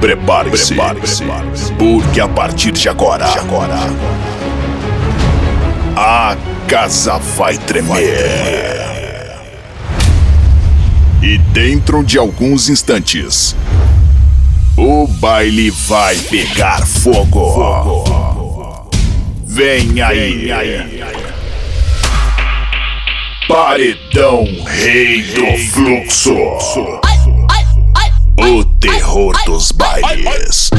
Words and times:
Prepare-se, 0.00 0.74
Prepare-se, 0.74 1.24
porque 1.78 2.20
a 2.20 2.28
partir 2.28 2.72
de 2.72 2.88
agora, 2.88 3.26
de 3.26 3.38
agora 3.38 3.76
a 5.96 6.36
casa 6.68 7.16
vai 7.16 7.56
tremer. 7.56 8.86
E 11.22 11.38
dentro 11.38 12.04
de 12.04 12.18
alguns 12.18 12.68
instantes, 12.68 13.56
o 14.76 15.06
baile 15.06 15.70
vai 15.70 16.16
pegar 16.16 16.86
fogo. 16.86 17.54
fogo. 17.54 18.90
Vem 19.46 20.02
aí. 20.02 20.46
Vem 20.46 20.52
aí. 20.52 21.06
Paredão 23.48 24.44
Rei 24.66 25.22
do 25.22 25.56
Fluxo. 25.70 27.05
O 28.38 28.64
terror 28.80 29.34
dos 29.44 29.72
bailes. 29.72 30.70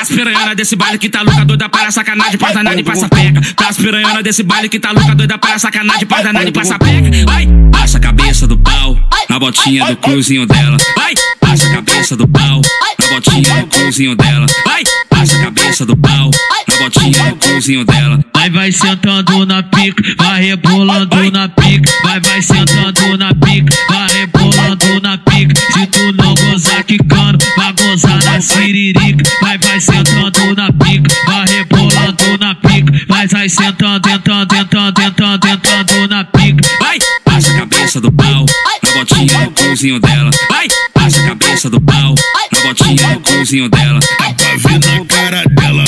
As 0.00 0.08
piranhona 0.08 0.54
desse 0.54 0.74
baile 0.76 0.98
que 0.98 1.08
tá 1.08 1.22
louca, 1.22 1.44
doida 1.44 1.68
para 1.68 1.90
sacanagem, 1.90 2.38
passa 2.38 2.62
nada 2.62 2.80
e 2.80 2.84
passa 2.84 3.08
peca. 3.08 3.40
Tá 3.54 3.68
as 3.68 3.76
piranhona 3.76 4.22
desse 4.22 4.42
baile 4.42 4.68
que 4.68 4.78
tá 4.78 4.92
louca, 4.92 5.14
doida 5.14 5.38
para 5.38 5.58
sacanagem, 5.58 6.06
passa 6.06 6.32
nada 6.32 6.48
e 6.48 6.52
passa 6.52 6.78
peca. 6.78 7.10
Vai, 7.26 7.46
baixa 7.46 7.98
a 7.98 8.00
cabeça 8.00 8.46
do 8.46 8.56
pau, 8.56 8.96
na 9.28 9.38
botinha 9.38 9.84
do 9.84 9.96
cruzinho 9.96 10.46
dela. 10.46 10.78
Vai, 10.96 11.14
baixa 11.40 11.66
a 11.66 11.74
cabeça 11.74 12.16
do 12.16 12.26
pau, 12.26 12.62
na 12.98 13.06
botinha 13.08 13.54
do 13.60 13.66
cruzinho 13.66 14.16
dela. 14.16 14.46
Vai, 14.64 14.82
baixa 15.10 15.36
a 15.36 15.44
cabeça 15.44 15.84
do 15.84 15.96
pau, 15.96 16.30
botinha 16.78 17.30
do 17.30 17.36
cruzinho 17.36 17.84
dela. 17.84 18.24
Vai, 18.32 18.50
vai 18.50 18.72
sentando 18.72 19.44
na 19.44 19.62
pica, 19.62 20.02
vai 20.16 20.42
rebolando 20.42 21.30
na 21.30 21.48
pica, 21.48 21.90
vai, 22.04 22.20
vai 22.20 22.40
sentando 22.40 23.18
na 23.18 23.34
pica, 23.34 23.74
vai 23.88 24.08
rebolando 24.12 25.00
na 25.02 25.18
pica. 25.18 25.60
Se 25.72 25.86
tu 25.86 26.12
não 26.12 26.34
gozar 26.34 26.84
quicando, 26.84 27.38
vai 27.56 27.72
gozar 27.72 28.24
na 28.24 28.40
siririca, 28.40 29.24
vai, 29.40 29.58
vai 29.58 29.80
sentando 29.80 30.54
na 30.54 30.72
pica, 30.72 31.14
vai 31.26 31.44
rebolando 31.46 32.38
na 32.38 32.54
pica, 32.54 32.92
vai, 33.08 33.26
vai 33.26 33.48
sentando, 33.48 34.00
tentando, 34.00 34.46
tentando, 34.46 34.92
tentando, 34.92 35.38
tentando 35.40 36.08
na 36.08 36.24
pica. 36.24 36.68
Vai, 36.80 36.98
baixa 37.26 37.50
a 37.50 37.58
cabeça 37.58 38.00
do 38.00 38.12
pau, 38.12 38.46
na 38.84 38.90
botinha 38.92 39.44
do 39.44 39.50
cruzinho 39.50 39.98
dela. 39.98 40.30
Vai, 40.48 40.68
baixa 40.94 41.20
a 41.20 41.28
cabeça 41.28 41.70
do 41.70 41.80
pau, 41.80 42.14
na 42.52 42.60
botinha 42.60 43.14
do 43.14 43.20
cruzinho 43.20 43.68
dela. 43.68 44.00
Dá 44.18 44.32
pra 44.32 44.56
ver 44.56 44.78
na 44.78 45.04
cara 45.06 45.44
dela, 45.44 45.84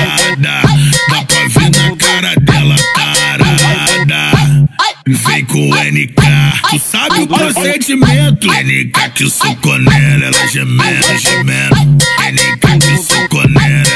safada. 0.00 0.62
Dá 1.08 1.24
pra 1.24 1.48
ver 1.48 1.70
na 1.70 1.96
cara 1.96 2.34
dela, 2.36 2.76
tarada. 2.94 4.68
Vem 5.06 5.44
com 5.44 5.70
o 5.70 5.74
NK, 5.74 6.14
tu 6.70 6.78
sabe 6.78 7.22
o 7.22 7.26
procedimento. 7.26 8.46
NK 8.46 9.10
que 9.14 9.28
socou 9.28 9.78
nela, 9.78 10.26
ela 10.26 10.46
gemendo, 10.48 11.18
gemendo. 11.18 11.76
NK 12.30 12.78
que 12.78 12.96
socou 12.98 13.48
nela, 13.48 13.89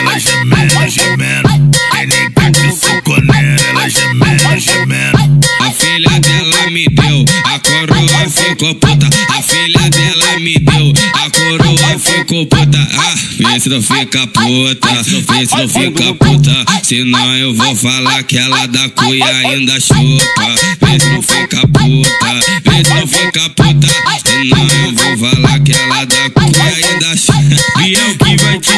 A 8.67 9.43
filha 9.43 9.91
dela 9.91 10.41
me 10.41 10.55
deu, 10.59 10.93
a 11.13 11.31
coroa 11.31 11.99
ficou 11.99 12.47
puta. 12.47 12.89
Ah, 12.97 13.15
vê 13.37 13.61
se 13.61 13.69
não 13.69 13.83
fica 13.83 14.27
puta, 14.27 14.89
vê 15.03 15.47
se 15.47 15.55
não 15.55 15.69
fica 15.69 16.15
puta. 16.15 16.65
Senão 16.83 17.37
eu 17.37 17.55
vou 17.55 17.77
falar 17.77 18.23
que 18.23 18.39
ela 18.39 18.65
da 18.67 18.89
cuia 18.89 19.27
ainda 19.27 19.79
chupa. 19.79 20.55
Vê 20.81 20.99
se 20.99 21.11
não 21.11 21.21
fica 21.21 21.61
puta, 21.69 22.41
vê 22.65 22.85
se 22.85 22.95
não 22.95 23.07
fica 23.07 23.51
puta. 23.51 23.87
Senão 24.27 24.67
eu 24.87 24.95
vou 24.95 25.31
falar 25.31 25.61
que 25.61 25.73
ela 25.73 26.05
da 26.07 26.31
cuia 26.31 26.44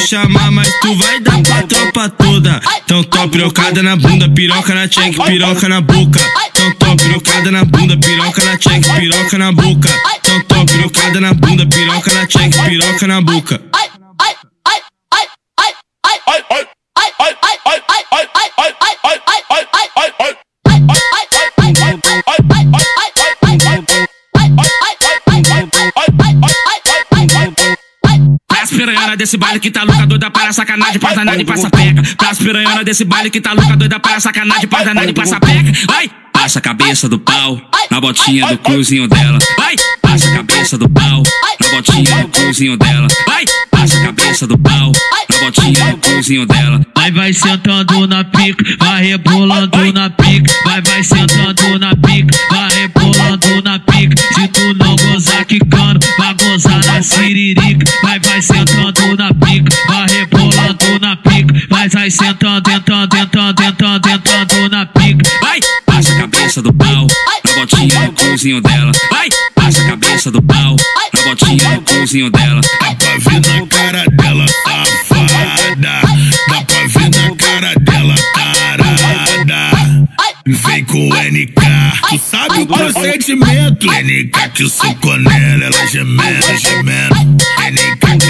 chamar, 0.06 0.52
mas 0.52 0.72
tu 0.80 0.94
vai 0.94 1.18
dar 1.18 1.42
pra 1.42 1.62
tropa 1.62 2.08
toda. 2.10 2.60
Então 2.84 3.02
top 3.02 3.28
pirocada 3.28 3.82
na 3.82 3.96
bunda, 3.96 4.28
piroca 4.28 4.72
na 4.72 4.86
check, 4.86 5.16
piroca 5.16 5.68
na 5.68 5.80
boca. 5.80 6.20
Então 6.48 6.74
top 6.76 7.02
pirocada 7.02 7.50
na 7.50 7.64
bunda, 7.64 7.96
piroca 7.96 8.44
na 8.44 8.56
check, 8.56 8.84
piroca 8.94 9.38
na 9.38 9.50
boca. 9.50 9.90
Então 10.18 10.40
top 10.44 10.72
pirocada 10.72 11.20
na 11.20 11.34
bunda, 11.34 11.66
piroca 11.66 12.14
na 12.14 12.26
check, 12.26 12.54
piroca 12.68 13.06
na 13.08 13.20
boca. 13.20 13.60
Piranhona 28.86 29.16
desse 29.16 29.36
baile 29.36 29.58
que 29.58 29.70
tá 29.70 29.82
louca, 29.82 30.06
doida 30.06 30.30
para 30.30 30.52
sacanagem, 30.52 31.00
passa 31.00 31.24
nada 31.24 31.42
e 31.42 31.44
passa 31.44 31.68
peca. 31.68 32.02
As 32.18 32.38
piranhona 32.38 32.84
desse 32.84 33.04
baile 33.04 33.30
que 33.30 33.40
tá 33.40 33.52
louca, 33.52 33.76
doida 33.76 33.98
para 33.98 34.20
sacanagem, 34.20 34.68
passa 34.68 34.94
nada 34.94 35.10
e 35.10 35.12
passa 35.12 35.40
peca. 35.40 35.72
Vai, 35.86 36.10
baixa 36.32 36.58
a 36.60 36.62
cabeça 36.62 37.08
do 37.08 37.18
pau, 37.18 37.60
na 37.90 38.00
botinha 38.00 38.46
do 38.46 38.58
cruzinho 38.58 39.08
dela. 39.08 39.38
Vai, 39.58 39.74
baixa 40.02 40.28
a 40.28 40.36
cabeça 40.36 40.78
do 40.78 40.88
pau, 40.88 41.22
na 41.60 41.68
botinha 41.68 42.22
do 42.22 42.28
cruzinho 42.28 42.76
dela. 42.76 43.08
Vai, 43.26 43.44
baixa 43.72 43.98
a 43.98 44.02
cabeça 44.02 44.46
do 44.46 44.58
pau, 44.58 44.92
na 45.30 45.38
botinha 45.38 45.90
do 45.90 45.96
cruzinho 45.98 46.46
dela. 46.46 46.80
Vai, 46.96 47.12
vai 47.12 47.32
sentando 47.32 48.06
na 48.06 48.24
pica, 48.24 48.64
vai 48.78 49.04
rebolando 49.04 49.92
na 49.92 50.10
pica, 50.10 50.52
vai, 50.64 50.82
vai 50.82 51.04
sentando 51.04 51.78
na 51.78 51.94
pica, 51.94 52.36
vai 52.50 52.68
rebolando 52.72 53.62
na 53.62 53.78
pica. 53.78 54.16
Se 54.34 54.48
tu 54.48 54.74
não 54.74 54.96
gozar 54.96 55.44
quicando, 55.44 56.00
vai 56.18 56.34
gozar 56.34 56.84
na 56.84 57.02
siririca, 57.02 57.84
vai, 58.02 58.18
vai 58.18 58.42
sentando 58.42 58.75
vai, 62.06 62.10
sentando, 62.10 62.62
tentando, 62.62 63.08
tentando, 63.08 63.54
tentando, 63.54 64.00
tentando 64.00 64.68
na 64.70 64.86
pica. 64.86 65.30
Vai, 65.40 65.60
baixa 65.86 66.12
a 66.12 66.20
cabeça 66.20 66.62
do 66.62 66.72
pau, 66.72 67.06
na 67.44 67.52
botinha 67.52 68.06
do 68.06 68.12
cruzinho 68.12 68.60
dela. 68.60 68.92
Vai, 69.10 69.28
baixa 69.56 69.82
a 69.82 69.86
cabeça 69.86 70.30
do 70.30 70.42
pau, 70.42 70.76
na 71.12 71.22
botinha 71.22 71.70
do 71.70 71.82
cruzinho 71.82 72.30
dela. 72.30 72.60
Dá 72.80 72.94
pra 72.94 73.18
ver 73.18 73.40
na 73.40 73.66
cara 73.66 74.04
dela, 74.10 74.46
safada. 74.48 75.76
Dá 75.76 76.62
pra 76.64 76.86
ver 76.86 77.10
na 77.10 77.36
cara 77.36 77.74
dela, 77.80 78.14
tarada. 78.34 80.06
Vem 80.46 80.84
com 80.84 81.08
o 81.08 81.14
NK, 81.14 81.54
tu 82.08 82.18
sabe 82.18 82.60
o 82.60 82.66
procedimento. 82.66 83.86
NK 83.88 84.48
que 84.54 84.68
socou 84.68 85.18
nela, 85.18 85.64
ela 85.64 85.86
gemendo, 85.88 86.56
gemendo. 86.56 87.16
NK 87.68 88.25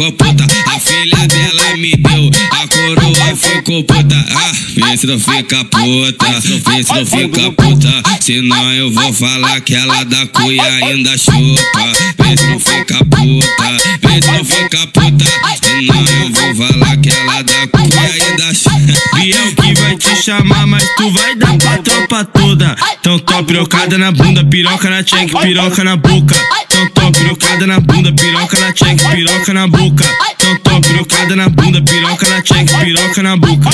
A 0.00 0.78
filha 0.78 1.26
dela 1.26 1.76
me 1.76 1.90
deu, 1.90 2.30
a 2.52 2.68
coroa 2.68 3.34
ficou 3.34 3.82
puta. 3.82 4.14
Ah, 4.32 4.52
vê 4.76 4.96
se 4.96 5.08
não 5.08 5.18
fica 5.18 5.64
puta, 5.64 6.24
vê 6.30 6.84
se 6.84 6.94
não 6.94 7.04
fica 7.04 7.50
puta. 7.50 8.02
Senão 8.20 8.72
eu 8.74 8.92
vou 8.92 9.12
falar 9.12 9.60
que 9.60 9.74
ela 9.74 10.04
da 10.04 10.24
cuia 10.28 10.62
ainda 10.62 11.18
chupa. 11.18 11.92
Vê 12.16 12.36
se 12.36 12.46
não 12.46 12.60
fica 12.60 13.04
puta, 13.06 13.76
vê 14.00 14.22
se 14.22 14.30
não 14.30 14.44
fica 14.44 14.86
puta. 14.86 15.24
Senão 15.64 16.04
eu 16.06 16.32
vou 16.32 16.54
falar 16.54 16.96
que 16.98 17.10
ela 17.10 17.42
da 17.42 17.66
cuia 17.66 18.00
ainda 18.00 18.54
chupa. 18.54 18.78
Biel 19.14 19.54
que 19.56 19.80
vai 19.80 19.96
te 19.96 20.22
chamar, 20.22 20.64
mas 20.68 20.88
tu 20.96 21.10
vai 21.10 21.34
dar 21.34 21.58
pra 21.58 21.78
tropa 21.78 22.24
toda. 22.24 22.76
Então 23.00 23.18
top 23.18 23.48
pirocada 23.48 23.98
na 23.98 24.12
bunda, 24.12 24.44
piroca 24.44 24.88
na 24.88 25.02
check, 25.02 25.28
piroca 25.40 25.82
na 25.82 25.96
boca. 25.96 26.36
Então 26.80 27.10
top 27.10 27.18
pirocada 27.18 27.66
na 27.66 27.80
bunda, 27.80 28.12
piroca 28.12 28.60
na 28.60 28.72
check, 28.72 29.10
piroca 29.10 29.52
na 29.52 29.66
boca. 29.66 30.04
Então 30.30 30.56
top 30.58 30.88
pirocada 30.88 31.34
na 31.34 31.48
bunda, 31.48 31.82
piroca 31.82 32.28
na 32.28 32.42
check, 32.42 32.70
piroca 32.78 33.20
na 33.20 33.36
boca. 33.36 33.70